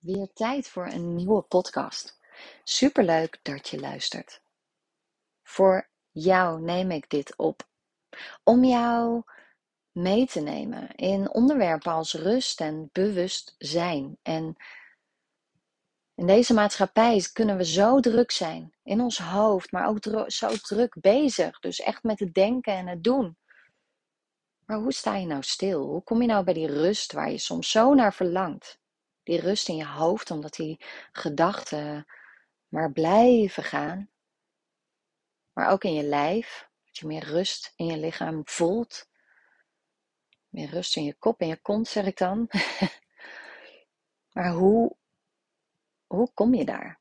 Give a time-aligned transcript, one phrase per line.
[0.00, 2.18] Weer tijd voor een nieuwe podcast.
[2.64, 4.42] Superleuk dat je luistert.
[5.42, 7.68] Voor jou neem ik dit op.
[8.44, 9.22] Om jou
[9.92, 14.18] mee te nemen in onderwerpen als rust en bewustzijn.
[14.22, 14.56] En
[16.14, 20.96] in deze maatschappij kunnen we zo druk zijn in ons hoofd, maar ook zo druk
[21.00, 21.58] bezig.
[21.58, 23.36] Dus echt met het denken en het doen.
[24.66, 25.86] Maar hoe sta je nou stil?
[25.86, 28.79] Hoe kom je nou bij die rust waar je soms zo naar verlangt?
[29.30, 30.80] Die rust in je hoofd, omdat die
[31.12, 32.06] gedachten
[32.68, 34.10] maar blijven gaan.
[35.52, 39.08] Maar ook in je lijf, dat je meer rust in je lichaam voelt.
[40.48, 42.50] Meer rust in je kop en je kont, zeg ik dan.
[44.34, 44.96] maar hoe,
[46.06, 47.00] hoe kom je daar?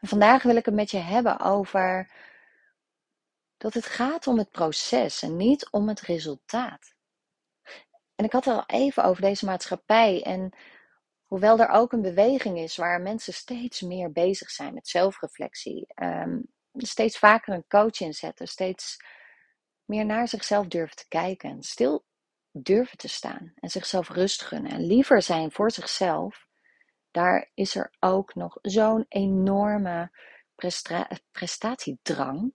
[0.00, 2.10] Vandaag wil ik het met je hebben over
[3.56, 6.94] dat het gaat om het proces en niet om het resultaat.
[8.14, 10.52] En ik had het al even over deze maatschappij en
[11.28, 16.46] hoewel er ook een beweging is waar mensen steeds meer bezig zijn met zelfreflectie, um,
[16.72, 18.96] steeds vaker een coach inzetten, steeds
[19.84, 22.04] meer naar zichzelf durven te kijken en stil
[22.52, 26.46] durven te staan en zichzelf rust gunnen en liever zijn voor zichzelf,
[27.10, 30.10] daar is er ook nog zo'n enorme
[31.30, 32.54] prestatiedrang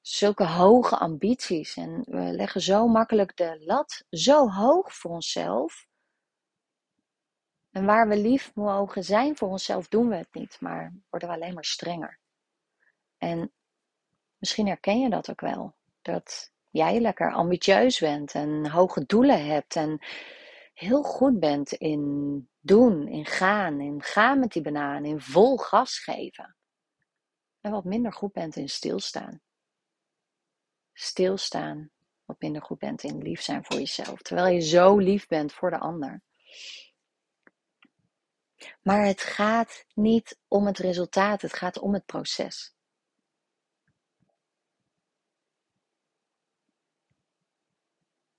[0.00, 5.86] zulke hoge ambities en we leggen zo makkelijk de lat zo hoog voor onszelf.
[7.70, 11.34] En waar we lief mogen zijn voor onszelf, doen we het niet, maar worden we
[11.34, 12.18] alleen maar strenger.
[13.18, 13.52] En
[14.36, 15.74] misschien herken je dat ook wel.
[16.02, 19.98] Dat jij lekker ambitieus bent en hoge doelen hebt en
[20.74, 25.98] heel goed bent in doen, in gaan, in gaan met die banaan, in vol gas
[25.98, 26.56] geven.
[27.60, 29.40] En wat minder goed bent in stilstaan
[31.00, 31.90] stilstaan
[32.24, 34.22] wat minder goed bent in lief zijn voor jezelf.
[34.22, 36.22] Terwijl je zo lief bent voor de ander.
[38.82, 42.74] Maar het gaat niet om het resultaat, het gaat om het proces.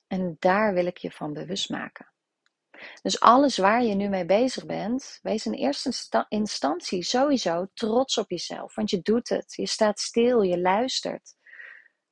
[0.07, 2.11] En daar wil ik je van bewust maken.
[3.01, 8.29] Dus alles waar je nu mee bezig bent, wees in eerste instantie sowieso trots op
[8.29, 8.75] jezelf.
[8.75, 9.53] Want je doet het.
[9.55, 11.35] Je staat stil, je luistert.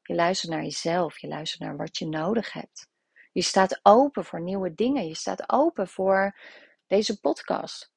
[0.01, 2.87] Je luistert naar jezelf, je luistert naar wat je nodig hebt.
[3.31, 5.07] Je staat open voor nieuwe dingen.
[5.07, 6.39] Je staat open voor
[6.87, 7.91] deze podcast.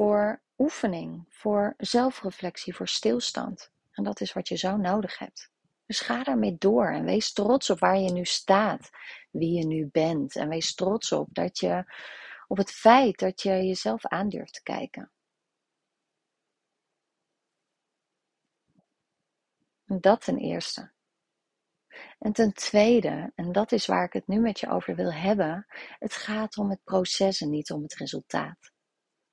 [0.00, 3.72] Voor oefening, voor zelfreflectie, voor stilstand.
[3.90, 5.50] En dat is wat je zo nodig hebt.
[5.86, 8.90] Dus ga daarmee door en wees trots op waar je nu staat,
[9.30, 10.36] wie je nu bent.
[10.36, 11.84] En wees trots op dat je
[12.46, 15.10] op het feit dat je jezelf aandurft te kijken.
[19.84, 20.92] Dat ten eerste.
[22.18, 25.66] En ten tweede, en dat is waar ik het nu met je over wil hebben,
[25.98, 28.78] het gaat om het proces en niet om het resultaat.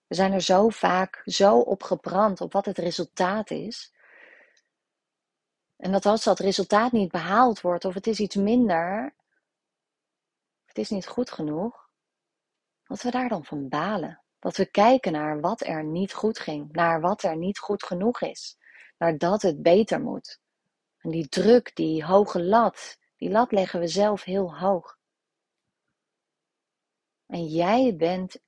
[0.08, 3.94] We zijn er zo vaak zo op gebrand op wat het resultaat is.
[5.78, 9.16] En dat als dat resultaat niet behaald wordt of het is iets minder,
[10.66, 11.90] het is niet goed genoeg,
[12.84, 14.22] dat we daar dan van balen.
[14.40, 18.22] Dat we kijken naar wat er niet goed ging, naar wat er niet goed genoeg
[18.22, 18.58] is,
[18.98, 20.40] naar dat het beter moet.
[20.98, 24.98] En die druk, die hoge lat, die lat leggen we zelf heel hoog.
[27.26, 28.40] En jij bent,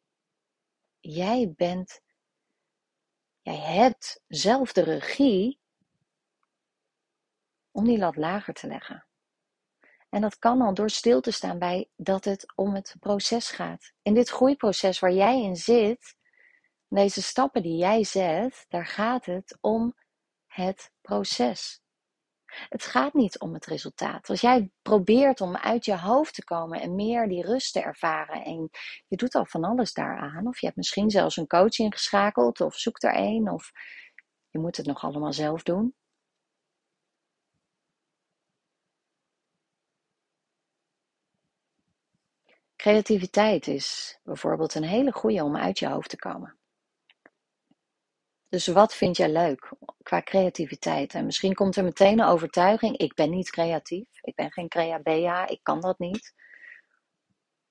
[1.09, 2.01] jij bent,
[3.41, 5.59] jij hebt zelf de regie
[7.71, 9.07] om die lat lager te leggen.
[10.09, 13.93] En dat kan al door stil te staan bij dat het om het proces gaat.
[14.01, 16.15] In dit groeiproces waar jij in zit,
[16.87, 19.95] deze stappen die jij zet, daar gaat het om
[20.47, 21.81] het proces.
[22.49, 24.29] Het gaat niet om het resultaat.
[24.29, 28.43] Als jij probeert om uit je hoofd te komen en meer die rust te ervaren
[28.43, 28.69] en
[29.07, 32.75] je doet al van alles daaraan, of je hebt misschien zelfs een coach ingeschakeld of
[32.75, 33.71] zoekt er een, of
[34.49, 35.95] je moet het nog allemaal zelf doen.
[42.75, 46.58] Creativiteit is bijvoorbeeld een hele goede om uit je hoofd te komen.
[48.49, 49.71] Dus wat vind jij leuk
[50.03, 51.13] qua creativiteit?
[51.13, 55.47] En misschien komt er meteen een overtuiging: ik ben niet creatief, ik ben geen crea
[55.47, 56.33] ik kan dat niet.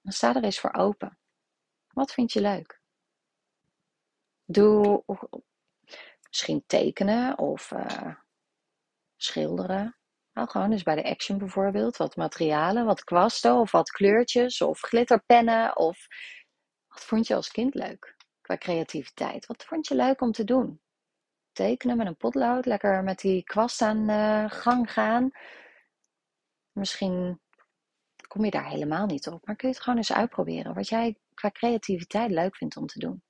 [0.03, 1.19] Dan sta er eens voor open.
[1.93, 2.81] Wat vind je leuk?
[4.45, 5.05] Doe
[6.29, 8.15] misschien tekenen of uh,
[9.17, 9.97] schilderen.
[10.33, 11.97] Nou, gewoon eens bij de Action bijvoorbeeld.
[11.97, 15.77] Wat materialen, wat kwasten of wat kleurtjes of glitterpennen.
[15.77, 16.07] Of
[16.89, 18.17] wat vond je als kind leuk?
[18.49, 19.47] Qua creativiteit?
[19.47, 20.81] Wat vond je leuk om te doen?
[21.53, 25.31] Tekenen met een potlood, lekker met die kwast aan de gang gaan.
[26.73, 27.41] Misschien
[28.29, 30.75] kom je daar helemaal niet op, maar kun je het gewoon eens uitproberen.
[30.75, 33.23] Wat jij qua creativiteit leuk vindt om te doen.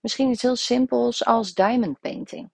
[0.00, 2.50] Misschien iets heel simpels als diamond painting.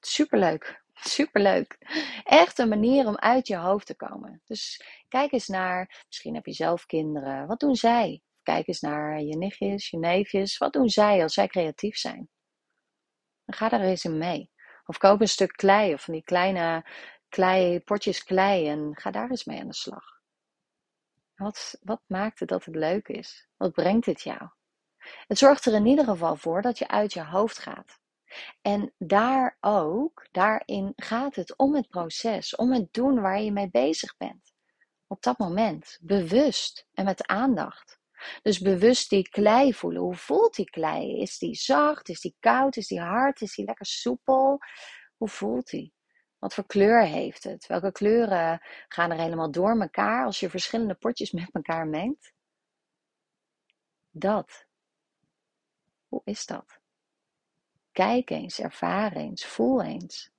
[0.00, 0.84] Superleuk.
[1.16, 1.78] Superleuk.
[2.24, 4.42] Echt een manier om uit je hoofd te komen.
[4.44, 7.46] Dus kijk eens naar, misschien heb je zelf kinderen.
[7.46, 8.22] Wat doen zij?
[8.46, 10.58] Kijk eens naar je nichtjes, je neefjes.
[10.58, 12.28] Wat doen zij als zij creatief zijn?
[13.46, 14.50] Ga daar eens in mee.
[14.84, 16.86] Of koop een stuk klei of van die kleine
[17.28, 20.04] klei, potjes klei en ga daar eens mee aan de slag.
[21.34, 23.48] Wat, wat maakt het dat het leuk is?
[23.56, 24.48] Wat brengt het jou?
[25.26, 28.00] Het zorgt er in ieder geval voor dat je uit je hoofd gaat.
[28.62, 33.70] En daar ook, daarin gaat het om het proces, om het doen waar je mee
[33.70, 34.54] bezig bent.
[35.06, 37.95] Op dat moment, bewust en met aandacht.
[38.42, 40.02] Dus bewust die klei voelen.
[40.02, 41.20] Hoe voelt die klei?
[41.20, 42.08] Is die zacht?
[42.08, 42.76] Is die koud?
[42.76, 43.40] Is die hard?
[43.40, 44.58] Is die lekker soepel?
[45.16, 45.94] Hoe voelt die?
[46.38, 47.66] Wat voor kleur heeft het?
[47.66, 52.32] Welke kleuren gaan er helemaal door elkaar als je verschillende potjes met elkaar mengt?
[54.10, 54.66] Dat.
[56.08, 56.80] Hoe is dat?
[57.92, 60.30] Kijk eens, ervaar eens, voel eens.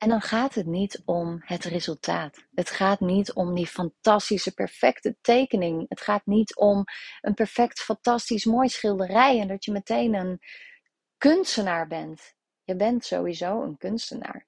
[0.00, 2.46] En dan gaat het niet om het resultaat.
[2.54, 5.84] Het gaat niet om die fantastische, perfecte tekening.
[5.88, 6.84] Het gaat niet om
[7.20, 10.40] een perfect, fantastisch, mooi schilderij en dat je meteen een
[11.16, 12.34] kunstenaar bent.
[12.64, 14.46] Je bent sowieso een kunstenaar.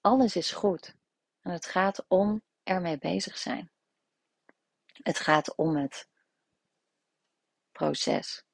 [0.00, 0.96] Alles is goed.
[1.40, 3.70] En het gaat om ermee bezig zijn.
[5.02, 6.08] Het gaat om het
[7.72, 8.44] proces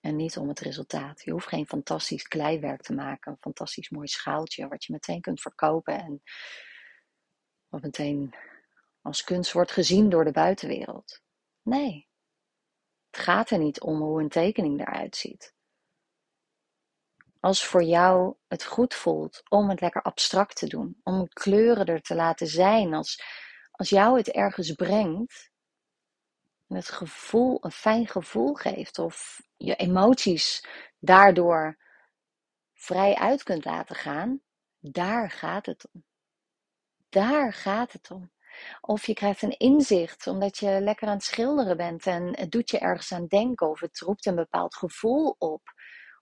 [0.00, 1.22] en niet om het resultaat.
[1.24, 5.40] Je hoeft geen fantastisch kleiwerk te maken, een fantastisch mooi schaaltje wat je meteen kunt
[5.40, 6.22] verkopen en
[7.68, 8.34] wat meteen
[9.02, 11.22] als kunst wordt gezien door de buitenwereld.
[11.62, 12.08] Nee,
[13.10, 15.54] het gaat er niet om hoe een tekening eruit ziet.
[17.40, 22.02] Als voor jou het goed voelt om het lekker abstract te doen, om kleuren er
[22.02, 23.22] te laten zijn, als,
[23.70, 25.57] als jou het ergens brengt, en
[26.76, 30.66] het gevoel, een fijn gevoel geeft of je emoties
[30.98, 31.78] daardoor
[32.74, 34.40] vrij uit kunt laten gaan,
[34.80, 36.04] daar gaat het om.
[37.08, 38.30] Daar gaat het om.
[38.80, 42.70] Of je krijgt een inzicht omdat je lekker aan het schilderen bent en het doet
[42.70, 45.62] je ergens aan denken of het roept een bepaald gevoel op.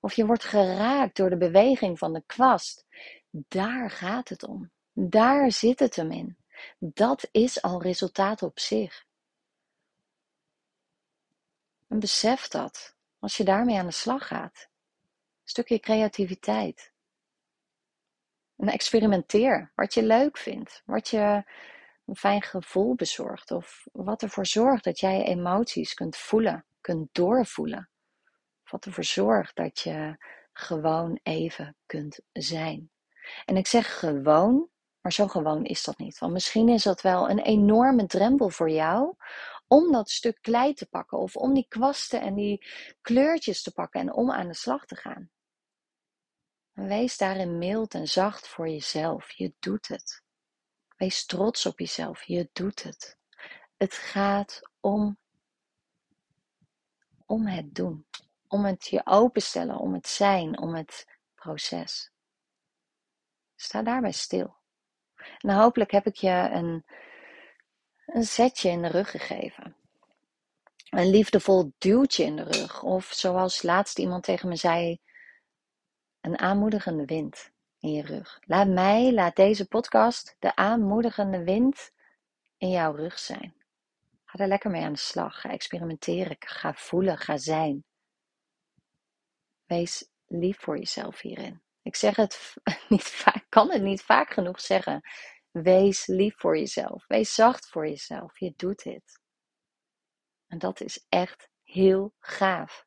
[0.01, 2.87] Of je wordt geraakt door de beweging van de kwast.
[3.31, 4.71] Daar gaat het om.
[4.93, 6.37] Daar zit het hem in.
[6.79, 9.05] Dat is al resultaat op zich.
[11.89, 14.69] En besef dat als je daarmee aan de slag gaat.
[15.43, 16.93] Een stukje creativiteit.
[18.57, 21.45] En experimenteer wat je leuk vindt, wat je
[22.07, 27.09] een fijn gevoel bezorgt of wat ervoor zorgt dat jij je emoties kunt voelen, kunt
[27.13, 27.91] doorvoelen.
[28.65, 30.17] Of wat ervoor zorgt dat je
[30.53, 32.91] gewoon even kunt zijn.
[33.45, 34.69] En ik zeg gewoon,
[35.01, 36.19] maar zo gewoon is dat niet.
[36.19, 39.15] Want misschien is dat wel een enorme drempel voor jou
[39.69, 42.67] om dat stuk klei te pakken of om die kwasten en die
[43.01, 45.31] kleurtjes te pakken en om aan de slag te gaan.
[46.73, 49.31] wees daarin mild en zacht voor jezelf.
[49.31, 50.23] Je doet het.
[50.97, 52.23] Wees trots op jezelf.
[52.23, 53.19] Je doet het.
[53.77, 55.19] Het gaat om,
[57.27, 58.07] om het doen.
[58.49, 62.11] Om het je openstellen, om het zijn, om het proces.
[63.55, 64.57] Sta daarbij stil.
[65.39, 66.85] En hopelijk heb ik je een
[68.07, 69.77] een zetje in de rug gegeven.
[70.91, 72.83] Een liefdevol duwtje in de rug.
[72.83, 74.99] Of zoals laatst iemand tegen me zei,
[76.21, 78.39] een aanmoedigende wind in je rug.
[78.41, 81.91] Laat mij, laat deze podcast de aanmoedigende wind
[82.57, 83.55] in jouw rug zijn.
[84.25, 85.41] Ga er lekker mee aan de slag.
[85.41, 86.37] Ga experimenteren.
[86.39, 87.19] Ga voelen.
[87.19, 87.85] Ga zijn.
[89.65, 91.63] Wees lief voor jezelf hierin.
[91.83, 92.55] Ik zeg het
[92.89, 95.01] niet vaak, kan het niet vaak genoeg zeggen.
[95.63, 97.07] Wees lief voor jezelf.
[97.07, 98.39] Wees zacht voor jezelf.
[98.39, 99.21] Je doet dit.
[100.47, 102.87] En dat is echt heel gaaf.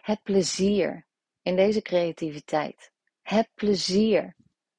[0.00, 1.06] Het plezier
[1.42, 2.92] in deze creativiteit.
[3.22, 4.36] Het plezier.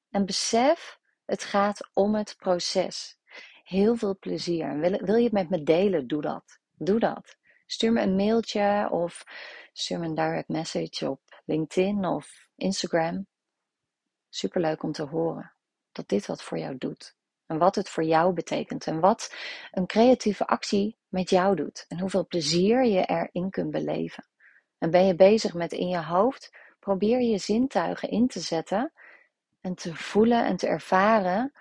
[0.10, 3.18] En besef, het gaat om het proces.
[3.64, 4.80] Heel veel plezier.
[4.80, 6.08] Wil, wil je het met me delen?
[6.08, 6.60] Doe dat.
[6.72, 7.38] Doe dat.
[7.66, 9.24] Stuur me een mailtje of
[9.74, 13.28] stuur me een direct message op LinkedIn of Instagram.
[14.30, 15.52] Superleuk om te horen
[15.92, 17.16] dat dit wat voor jou doet.
[17.46, 18.88] En wat het voor jou betekent.
[18.88, 19.36] En wat
[19.72, 21.86] een creatieve actie met jou doet.
[21.88, 24.28] En hoeveel plezier je erin kunt beleven.
[24.78, 28.92] En ben je bezig met in je hoofd, probeer je zintuigen in te zetten.
[29.62, 31.54] En te voelen en te ervaren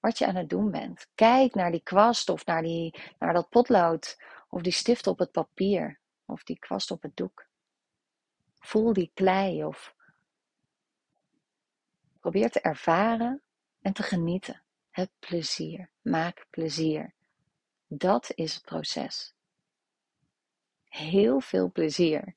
[0.00, 1.06] wat je aan het doen bent.
[1.14, 4.22] Kijk naar die kwast of naar, die, naar dat potlood.
[4.48, 5.98] Of die stift op het papier.
[6.26, 7.46] Of die kwast op het doek.
[8.58, 9.94] Voel die klei of
[12.22, 13.42] Probeer te ervaren
[13.80, 14.62] en te genieten.
[14.90, 15.90] Heb plezier.
[16.00, 17.14] Maak plezier.
[17.86, 19.34] Dat is het proces.
[20.84, 22.36] Heel veel plezier.